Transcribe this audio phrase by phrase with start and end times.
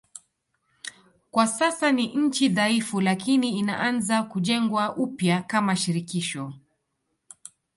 [1.31, 6.53] Kwa sasa ni nchi dhaifu lakini inaanza kujengwa upya kama shirikisho.